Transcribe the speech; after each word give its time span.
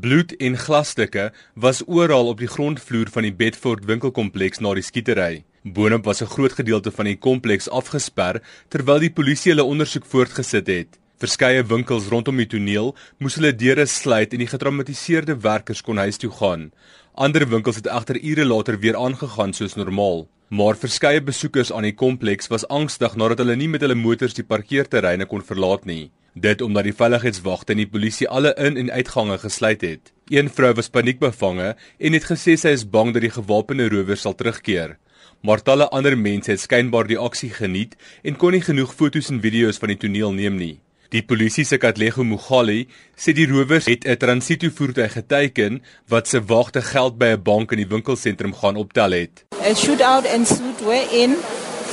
Bloed 0.00 0.32
en 0.40 0.54
glasstukke 0.56 1.32
was 1.54 1.82
oral 1.84 2.30
op 2.30 2.38
die 2.40 2.48
grondvloer 2.48 3.10
van 3.12 3.26
die 3.26 3.32
Bedford 3.36 3.82
winkelkompleks 3.84 4.62
na 4.64 4.70
die 4.78 4.84
skietery. 4.86 5.42
Boonop 5.68 6.06
was 6.08 6.22
'n 6.22 6.32
groot 6.32 6.52
gedeelte 6.52 6.90
van 6.90 7.04
die 7.04 7.16
kompleks 7.16 7.68
afgesper 7.68 8.40
terwyl 8.70 9.00
die 9.00 9.12
polisie 9.12 9.52
hulle 9.52 9.68
ondersoek 9.68 10.06
voortgesit 10.06 10.66
het. 10.66 10.98
Verskeie 11.18 11.62
winkels 11.62 12.08
rondom 12.08 12.36
die 12.36 12.46
toneel 12.46 12.96
moes 13.18 13.34
hulle 13.34 13.52
deure 13.52 13.86
sluit 13.86 14.32
en 14.32 14.38
die 14.38 14.52
getraumatiseerde 14.54 15.36
werkers 15.42 15.82
kon 15.82 15.98
huis 15.98 16.16
toe 16.16 16.30
gaan. 16.30 16.72
Ander 17.14 17.48
winkels 17.48 17.76
het 17.76 17.86
egter 17.86 18.16
ure 18.24 18.44
later 18.44 18.78
weer 18.78 18.96
aangegaan 18.96 19.52
soos 19.52 19.74
normaal. 19.74 20.26
Maar 20.48 20.76
verskeie 20.76 21.20
besoekers 21.20 21.72
aan 21.72 21.82
die 21.82 21.94
kompleks 21.94 22.48
was 22.48 22.68
angstig 22.68 23.14
nadat 23.14 23.38
hulle 23.38 23.56
nie 23.56 23.68
met 23.68 23.80
hulle 23.80 23.94
motors 23.94 24.34
die 24.34 24.44
parkeerterreine 24.44 25.26
kon 25.26 25.44
verlaat 25.44 25.84
nie. 25.84 26.10
Dit 26.34 26.62
omdat 26.64 26.86
die 26.88 26.94
veiligheidswagte 26.96 27.74
en 27.74 27.82
die 27.82 27.88
polisie 27.88 28.28
alle 28.28 28.54
in- 28.56 28.76
en 28.76 28.90
uitgange 28.90 29.38
gesluit 29.38 29.80
het. 29.80 30.12
Een 30.28 30.48
vrou 30.50 30.72
was 30.74 30.88
paniekbevange 30.88 31.76
en 31.98 32.12
het 32.12 32.24
gesê 32.24 32.56
sy 32.56 32.68
is 32.68 32.88
bang 32.88 33.12
dat 33.12 33.22
die 33.22 33.30
gewapende 33.30 33.88
rowers 33.88 34.20
sal 34.20 34.34
terugkeer. 34.34 34.96
Maar 35.42 35.62
talle 35.62 35.88
ander 35.88 36.18
mense 36.18 36.50
het 36.50 36.60
skynbaar 36.60 37.06
die 37.06 37.18
aksie 37.18 37.50
geniet 37.50 37.96
en 38.22 38.36
kon 38.36 38.52
nie 38.52 38.62
genoeg 38.62 38.94
foto's 38.94 39.28
en 39.28 39.40
video's 39.40 39.78
van 39.78 39.88
die 39.88 39.98
toneel 39.98 40.32
neem 40.32 40.56
nie. 40.56 40.80
Die 41.12 41.22
polisie 41.22 41.64
se 41.64 41.76
Katlego 41.76 42.24
Mugali 42.24 42.86
sê 43.14 43.34
die 43.36 43.46
rowers 43.46 43.84
het 43.84 44.06
'n 44.06 44.16
transito 44.16 44.70
voertuig 44.70 45.12
geteken 45.12 45.82
wat 46.08 46.28
se 46.28 46.40
wagte 46.40 46.80
geld 46.80 47.18
by 47.18 47.34
'n 47.36 47.42
bank 47.42 47.72
in 47.72 47.78
die 47.78 47.88
winkelsentrum 47.88 48.54
gaan 48.54 48.76
optel 48.76 49.10
het. 49.10 49.44
A 49.60 49.74
shootout 49.74 50.24
ensued 50.24 50.80
wherein 50.80 51.36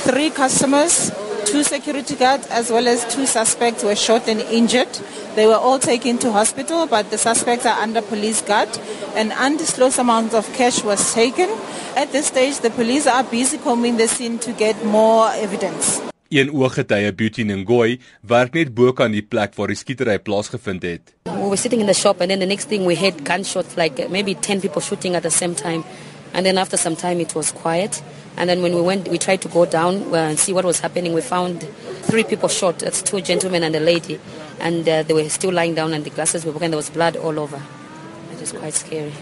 three 0.04 0.30
customers 0.32 1.10
Two 1.50 1.64
security 1.64 2.14
guards 2.14 2.46
as 2.46 2.70
well 2.70 2.86
as 2.86 3.02
two 3.12 3.26
suspects 3.26 3.82
were 3.82 3.96
shot 3.96 4.28
and 4.28 4.40
injured. 4.40 4.86
They 5.34 5.48
were 5.48 5.58
all 5.58 5.80
taken 5.80 6.16
to 6.18 6.30
hospital, 6.30 6.86
but 6.86 7.10
the 7.10 7.18
suspects 7.18 7.66
are 7.66 7.76
under 7.82 8.02
police 8.02 8.40
guard. 8.40 8.68
An 9.16 9.32
undisclosed 9.32 9.98
amount 9.98 10.32
of 10.32 10.46
cash 10.54 10.84
was 10.84 11.12
taken. 11.12 11.50
At 11.96 12.12
this 12.12 12.26
stage, 12.26 12.60
the 12.60 12.70
police 12.70 13.08
are 13.08 13.24
busy 13.24 13.58
combing 13.58 13.96
the 13.96 14.06
scene 14.06 14.38
to 14.46 14.52
get 14.52 14.84
more 14.84 15.28
evidence. 15.34 16.00
Een 16.30 16.52
ooggetuie, 16.54 17.12
Beauty 17.12 17.42
Ngoy, 17.42 17.98
werk 18.22 18.54
net 18.54 18.70
bo 18.74 18.92
kan 18.94 19.10
die 19.10 19.24
plek 19.26 19.56
waar 19.58 19.72
die 19.72 19.76
skietery 19.76 20.20
plaasgevind 20.22 20.86
het. 20.86 21.10
We 21.26 21.48
were 21.48 21.58
sitting 21.58 21.80
in 21.82 21.90
the 21.90 21.98
shop 21.98 22.20
and 22.20 22.30
then 22.30 22.38
the 22.38 22.46
next 22.46 22.68
thing 22.70 22.86
we 22.86 22.94
heard 22.94 23.24
gunshots 23.26 23.74
like 23.74 23.98
maybe 24.08 24.36
10 24.38 24.60
people 24.60 24.80
shooting 24.80 25.16
at 25.18 25.26
the 25.26 25.34
same 25.34 25.58
time. 25.58 25.82
And 26.32 26.46
then 26.46 26.58
after 26.58 26.76
some 26.76 26.96
time 26.96 27.20
it 27.20 27.34
was 27.34 27.52
quiet. 27.52 28.02
And 28.36 28.48
then 28.48 28.62
when 28.62 28.74
we 28.74 28.80
went, 28.80 29.08
we 29.08 29.18
tried 29.18 29.42
to 29.42 29.48
go 29.48 29.66
down 29.66 30.14
and 30.14 30.38
see 30.38 30.52
what 30.52 30.64
was 30.64 30.80
happening. 30.80 31.12
We 31.12 31.20
found 31.20 31.62
three 32.02 32.24
people 32.24 32.48
shot. 32.48 32.78
That's 32.78 33.02
two 33.02 33.20
gentlemen 33.20 33.62
and 33.62 33.74
a 33.74 33.80
lady. 33.80 34.20
And 34.60 34.88
uh, 34.88 35.02
they 35.02 35.14
were 35.14 35.28
still 35.28 35.52
lying 35.52 35.74
down 35.74 35.92
and 35.92 36.04
the 36.04 36.10
glasses 36.10 36.44
were 36.44 36.52
broken. 36.52 36.70
There 36.70 36.78
was 36.78 36.90
blood 36.90 37.16
all 37.16 37.38
over. 37.38 37.60
It 38.32 38.40
was 38.40 38.52
quite 38.52 38.74
scary. 38.74 39.12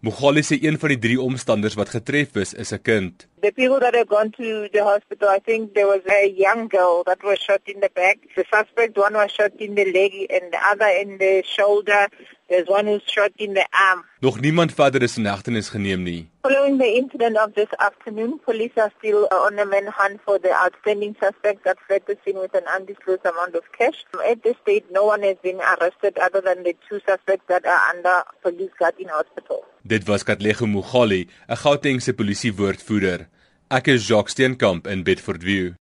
Mugali 0.00 0.44
sê 0.46 0.54
een 0.62 0.76
van 0.78 0.92
die 0.92 0.98
drie 1.02 1.16
omstanders 1.18 1.74
wat 1.74 1.88
getref 1.90 2.36
is, 2.38 2.52
is 2.54 2.70
'n 2.72 2.82
kind. 2.82 3.26
The 3.42 3.50
people 3.50 3.80
that 3.80 3.94
have 3.94 4.06
gone 4.08 4.30
to 4.30 4.68
the 4.70 4.82
hospital, 4.84 5.28
I 5.28 5.40
think 5.40 5.74
there 5.74 5.86
was 5.86 6.02
a 6.06 6.30
young 6.44 6.68
girl 6.68 7.02
that 7.04 7.18
was 7.24 7.38
shot 7.38 7.62
in 7.64 7.80
the 7.80 7.90
back. 7.94 8.18
The 8.36 8.44
suspect 8.54 8.96
one 8.96 9.14
was 9.14 9.32
shot 9.32 9.50
in 9.58 9.74
the 9.74 9.84
leg 9.90 10.12
and 10.30 10.52
the 10.52 10.60
other 10.70 10.90
in 11.02 11.18
the 11.18 11.42
shoulder. 11.42 12.06
There's 12.48 12.68
one 12.68 12.86
who's 12.86 13.02
shot 13.06 13.32
in 13.36 13.54
the 13.54 13.66
arm. 13.88 14.04
Nog 14.20 14.40
niemand 14.40 14.72
verder 14.72 15.02
is 15.02 15.16
in 15.16 15.26
hegtenis 15.26 15.68
geneem 15.70 16.02
nie. 16.02 16.28
Following 16.68 16.84
the 16.84 16.98
incident 16.98 17.36
of 17.38 17.54
this 17.54 17.70
afternoon, 17.80 18.40
police 18.40 18.72
are 18.76 18.92
still 18.98 19.26
on 19.32 19.58
a 19.58 19.64
manhunt 19.64 20.20
for 20.22 20.38
the 20.38 20.52
outstanding 20.52 21.16
suspect 21.18 21.64
that 21.64 21.78
fled 21.86 22.02
the 22.06 22.18
scene 22.22 22.38
with 22.38 22.52
an 22.52 22.64
undisclosed 22.76 23.24
amount 23.24 23.54
of 23.54 23.62
cash. 23.72 24.04
At 24.28 24.42
this 24.42 24.54
stage, 24.60 24.84
no 24.90 25.06
one 25.06 25.22
has 25.22 25.38
been 25.42 25.62
arrested 25.62 26.18
other 26.18 26.42
than 26.42 26.64
the 26.64 26.76
two 26.86 27.00
suspects 27.06 27.46
that 27.48 27.64
are 27.64 27.80
under 27.88 28.22
police 28.42 28.70
guard 28.78 28.96
in 28.98 29.08
hospital. 29.08 29.64
Dit 29.86 30.06
was 30.06 30.24
Katlego 30.24 30.66
Mugali, 30.66 31.28
'n 31.48 31.56
Gautengse 31.56 32.12
polisiewoordvoerder. 32.12 33.28
Ek 33.70 33.88
is 33.88 34.02
Jacques 34.06 34.28
Steenkamp 34.28 34.86
in 34.86 35.04
Bedford 35.04 35.42
View. 35.42 35.74